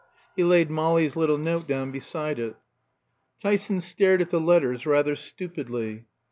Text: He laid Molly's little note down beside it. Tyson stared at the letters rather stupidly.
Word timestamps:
He 0.35 0.43
laid 0.43 0.71
Molly's 0.71 1.15
little 1.15 1.37
note 1.37 1.67
down 1.67 1.91
beside 1.91 2.39
it. 2.39 2.55
Tyson 3.39 3.81
stared 3.81 4.19
at 4.19 4.31
the 4.31 4.41
letters 4.41 4.87
rather 4.87 5.15
stupidly. 5.15 6.05